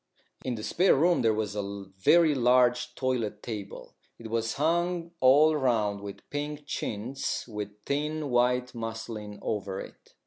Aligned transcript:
In 0.43 0.55
the 0.55 0.63
spare 0.63 0.95
room 0.95 1.21
there 1.21 1.31
was 1.35 1.55
a 1.55 1.61
very 1.99 2.33
large 2.33 2.95
toilet 2.95 3.43
table. 3.43 3.93
It 4.17 4.31
was 4.31 4.53
hung 4.53 5.11
all 5.19 5.55
round 5.55 6.01
with 6.01 6.27
pink 6.31 6.65
chintz 6.65 7.47
with 7.47 7.83
thin 7.85 8.31
white 8.31 8.73
muslin 8.73 9.37
over 9.43 9.79
it. 9.79 10.15